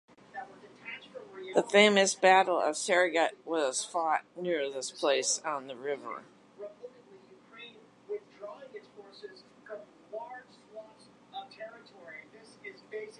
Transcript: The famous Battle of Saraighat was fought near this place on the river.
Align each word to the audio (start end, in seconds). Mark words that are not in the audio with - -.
The 1.53 1.61
famous 1.61 2.15
Battle 2.15 2.59
of 2.59 2.73
Saraighat 2.73 3.35
was 3.45 3.85
fought 3.85 4.21
near 4.35 4.67
this 4.67 4.89
place 4.89 5.39
on 5.45 5.67
the 5.67 5.75
river. 5.75 6.23